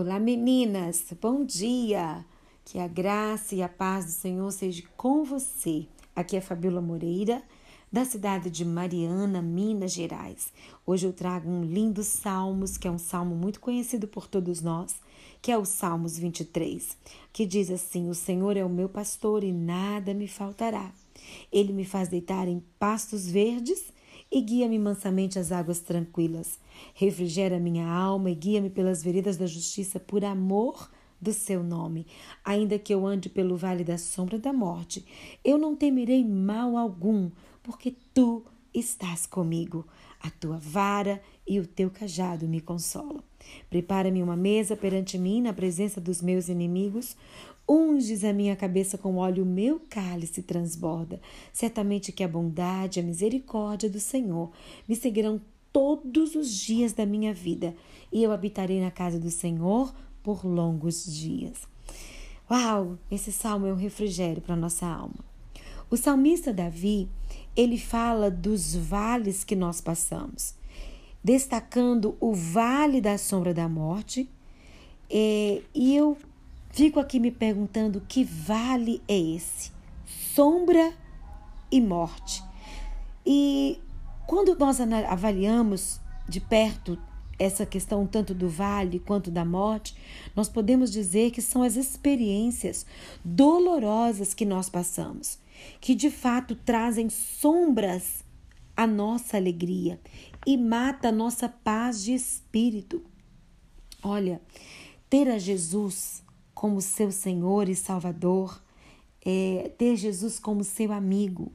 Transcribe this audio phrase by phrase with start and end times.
[0.00, 2.24] Olá, meninas, bom dia!
[2.64, 5.88] Que a graça e a paz do Senhor seja com você.
[6.14, 7.42] Aqui é Fabiola Moreira,
[7.90, 10.52] da cidade de Mariana, Minas Gerais.
[10.86, 14.94] Hoje eu trago um lindo Salmos, que é um salmo muito conhecido por todos nós,
[15.42, 16.96] que é o Salmos 23,
[17.32, 20.92] que diz assim: O Senhor é o meu pastor e nada me faltará.
[21.50, 23.92] Ele me faz deitar em pastos verdes
[24.30, 26.58] e guia-me mansamente às águas tranquilas.
[26.94, 32.06] Refrigera minha alma e guia-me pelas veredas da justiça por amor do seu nome.
[32.44, 35.04] Ainda que eu ande pelo vale da sombra da morte,
[35.44, 37.30] eu não temerei mal algum,
[37.62, 39.86] porque tu estás comigo.
[40.20, 43.22] A tua vara e o teu cajado me consolam.
[43.70, 47.16] Prepara-me uma mesa perante mim na presença dos meus inimigos.
[47.68, 51.20] Unges a minha cabeça com óleo, o meu cálice transborda.
[51.52, 54.50] Certamente que a bondade a misericórdia do Senhor
[54.88, 57.74] me seguirão todos os dias da minha vida,
[58.10, 61.68] e eu habitarei na casa do Senhor por longos dias.
[62.50, 65.22] Uau, esse salmo é um refrigério para nossa alma.
[65.90, 67.08] O salmista Davi,
[67.54, 70.54] ele fala dos vales que nós passamos,
[71.22, 74.28] destacando o vale da sombra da morte.
[75.10, 76.16] É, e eu
[76.70, 79.72] Fico aqui me perguntando que vale é esse?
[80.06, 80.92] Sombra
[81.70, 82.42] e morte.
[83.26, 83.80] E
[84.26, 86.98] quando nós avaliamos de perto
[87.38, 89.96] essa questão tanto do vale quanto da morte,
[90.34, 92.84] nós podemos dizer que são as experiências
[93.24, 95.38] dolorosas que nós passamos,
[95.80, 98.24] que de fato trazem sombras
[98.76, 100.00] à nossa alegria
[100.46, 103.02] e mata a nossa paz de espírito.
[104.02, 104.40] Olha,
[105.08, 106.22] ter a Jesus
[106.58, 108.60] como seu Senhor e Salvador,
[109.24, 111.52] é, ter Jesus como seu amigo,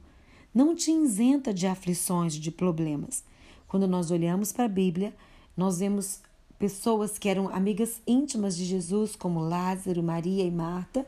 [0.54, 3.22] não te isenta de aflições, de problemas.
[3.68, 5.14] Quando nós olhamos para a Bíblia,
[5.54, 6.20] nós vemos
[6.58, 11.06] pessoas que eram amigas íntimas de Jesus, como Lázaro, Maria e Marta,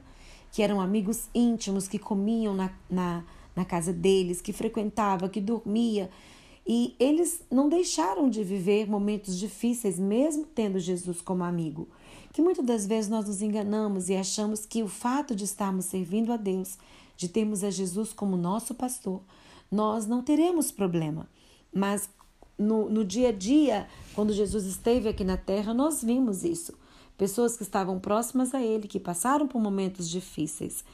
[0.53, 3.25] que eram amigos íntimos, que comiam na, na,
[3.56, 6.10] na casa deles, que frequentava, que dormia.
[6.66, 11.88] E eles não deixaram de viver momentos difíceis, mesmo tendo Jesus como amigo
[12.36, 16.30] que muitas das vezes nós nos enganamos e achamos que o fato de estarmos servindo
[16.30, 16.76] a Deus,
[17.16, 19.22] de termos a Jesus como nosso pastor,
[19.72, 21.26] nós não teremos problema.
[21.72, 22.10] Mas
[22.58, 26.75] no, no dia a dia, quando Jesus esteve aqui na terra, nós vimos isso.
[27.16, 30.84] Pessoas que estavam próximas a Ele, que passaram por momentos difíceis.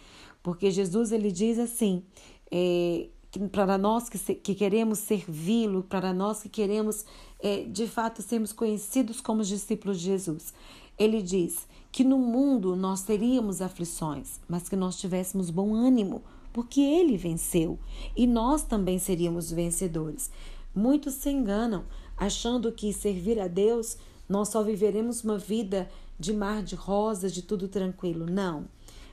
[0.44, 2.04] Porque Jesus ele diz assim:
[2.52, 3.08] é,
[3.50, 7.04] para nós que, se, que queremos servi-lo, para nós que queremos
[7.40, 10.54] é, de fato sermos conhecidos como discípulos de Jesus,
[10.98, 16.22] ele diz que no mundo nós teríamos aflições, mas que nós tivéssemos bom ânimo,
[16.52, 17.78] porque ele venceu
[18.16, 20.30] e nós também seríamos vencedores.
[20.74, 21.84] Muitos se enganam
[22.16, 23.96] achando que servir a Deus
[24.28, 28.24] nós só viveremos uma vida de mar de rosas, de tudo tranquilo.
[28.24, 28.64] Não.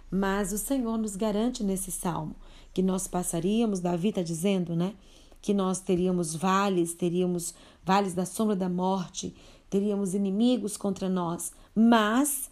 [0.09, 2.35] Mas o Senhor nos garante nesse salmo
[2.73, 4.93] que nós passaríamos, Davi está dizendo, né?
[5.41, 7.53] Que nós teríamos vales, teríamos
[7.83, 9.35] vales da sombra da morte,
[9.69, 12.49] teríamos inimigos contra nós, mas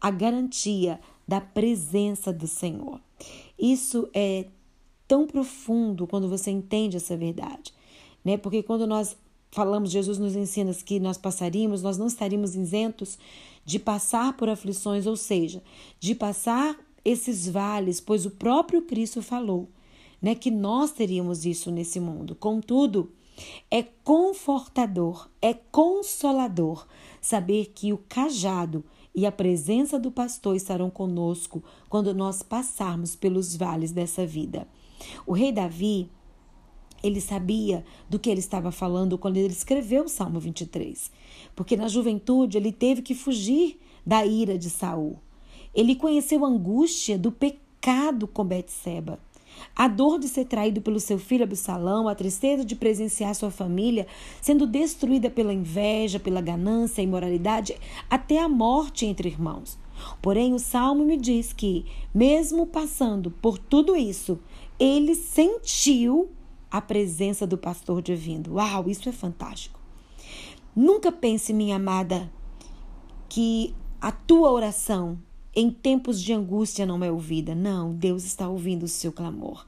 [0.00, 3.00] a garantia da presença do Senhor.
[3.58, 4.46] Isso é
[5.08, 7.74] tão profundo quando você entende essa verdade,
[8.24, 8.36] né?
[8.36, 9.16] Porque quando nós
[9.50, 13.18] falamos, Jesus nos ensina que nós passaríamos, nós não estaríamos isentos
[13.64, 15.62] de passar por aflições, ou seja,
[15.98, 19.68] de passar esses vales, pois o próprio Cristo falou,
[20.22, 22.34] né, que nós teríamos isso nesse mundo.
[22.34, 23.10] Contudo,
[23.70, 26.86] é confortador, é consolador
[27.20, 28.84] saber que o cajado
[29.14, 34.66] e a presença do pastor estarão conosco quando nós passarmos pelos vales dessa vida.
[35.26, 36.08] O rei Davi,
[37.02, 41.10] ele sabia do que ele estava falando quando ele escreveu o Salmo 23,
[41.54, 45.18] porque na juventude ele teve que fugir da ira de Saul.
[45.74, 49.18] Ele conheceu a angústia do pecado com Betseba.
[49.74, 54.06] A dor de ser traído pelo seu filho Absalão, a tristeza de presenciar sua família
[54.40, 57.76] sendo destruída pela inveja, pela ganância, imoralidade,
[58.10, 59.78] até a morte entre irmãos.
[60.22, 61.84] Porém, o salmo me diz que,
[62.14, 64.38] mesmo passando por tudo isso,
[64.78, 66.30] ele sentiu
[66.70, 68.54] a presença do pastor divino.
[68.54, 69.80] Uau, isso é fantástico.
[70.74, 72.30] Nunca pense, minha amada,
[73.28, 75.18] que a tua oração
[75.58, 77.52] em tempos de angústia não é ouvida.
[77.52, 79.66] Não, Deus está ouvindo o seu clamor.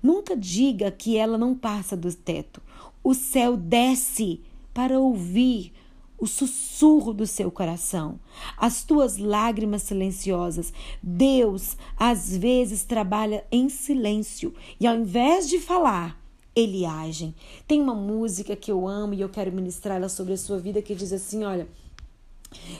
[0.00, 2.62] Nunca diga que ela não passa do teto.
[3.02, 4.40] O céu desce
[4.72, 5.72] para ouvir
[6.16, 8.20] o sussurro do seu coração,
[8.56, 10.72] as tuas lágrimas silenciosas.
[11.02, 16.22] Deus, às vezes, trabalha em silêncio e, ao invés de falar,
[16.54, 17.34] ele age.
[17.66, 20.80] Tem uma música que eu amo e eu quero ministrar ela sobre a sua vida
[20.80, 21.66] que diz assim: olha.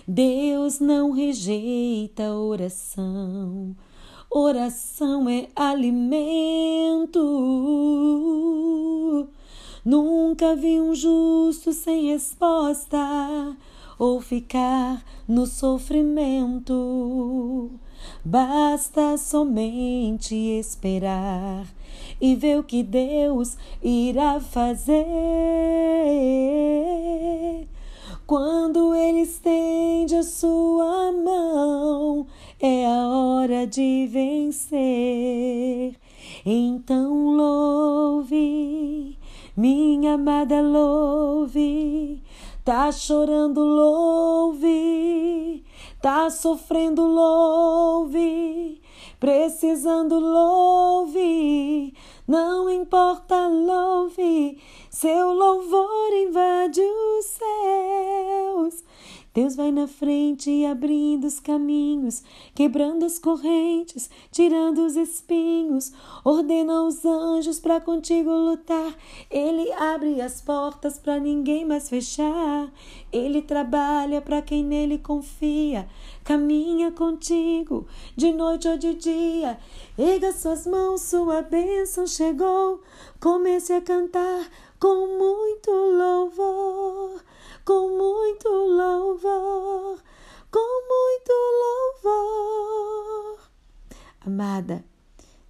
[0.06, 3.76] Deus não rejeita oração.
[4.30, 7.18] Oração é alimento.
[9.84, 13.56] Nunca vi um justo sem resposta
[13.98, 16.72] ou ficar no sofrimento.
[18.24, 21.66] Basta somente esperar
[22.20, 25.02] e ver o que Deus irá fazer.
[28.32, 32.26] Quando Ele estende a sua mão,
[32.58, 35.94] é a hora de vencer.
[36.42, 39.18] Então louve,
[39.54, 42.22] minha amada, louve.
[42.64, 44.82] Tá chorando, louve.
[46.00, 48.80] Tá sofrendo, louve.
[49.20, 51.92] Precisando, louve.
[52.26, 54.58] Não importa, louve.
[54.88, 56.91] Seu louvor invade céus.
[59.34, 62.22] Deus vai na frente abrindo os caminhos,
[62.54, 65.90] quebrando as correntes, tirando os espinhos,
[66.22, 68.94] ordena aos anjos para contigo lutar.
[69.30, 72.70] Ele abre as portas para ninguém mais fechar.
[73.10, 75.88] Ele trabalha para quem nele confia.
[76.24, 79.58] Caminha contigo de noite ou de dia.
[79.96, 82.82] Erga suas mãos, sua bênção chegou.
[83.18, 84.46] Comece a cantar
[84.78, 87.22] com muito louvor
[87.64, 90.02] com muito louvor,
[90.50, 91.32] com muito
[92.04, 93.38] louvor.
[94.20, 94.84] Amada,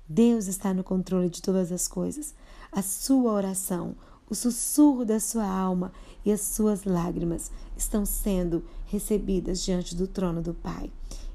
[0.08, 2.34] Deus está no controle de todas as coisas.
[2.70, 3.94] A sua oração,
[4.28, 5.92] o sussurro da sua alma
[6.24, 10.92] e as suas lágrimas estão sendo recebidas diante do trono do Pai.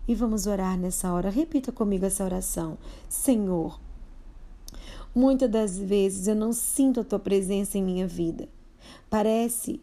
[0.08, 1.30] E vamos orar nessa hora.
[1.30, 2.78] Repita comigo essa oração.
[3.10, 3.80] Senhor,
[5.14, 8.48] muitas das vezes eu não sinto a tua presença em minha vida.
[9.10, 9.82] Parece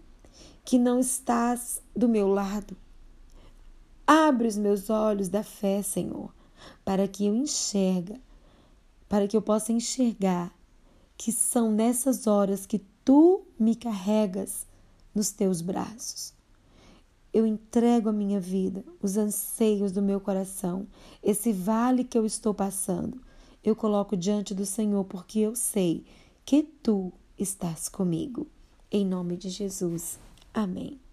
[0.65, 2.77] que não estás do meu lado.
[4.07, 6.33] Abre os meus olhos da fé, Senhor,
[6.85, 8.21] para que eu enxerga,
[9.09, 10.55] para que eu possa enxergar
[11.17, 14.67] que são nessas horas que tu me carregas
[15.15, 16.33] nos teus braços.
[17.33, 20.87] Eu entrego a minha vida, os anseios do meu coração,
[21.23, 23.21] esse vale que eu estou passando.
[23.63, 26.05] Eu coloco diante do Senhor porque eu sei
[26.45, 28.47] que tu estás comigo.
[28.91, 30.19] Em nome de Jesus.
[30.55, 31.04] Amém.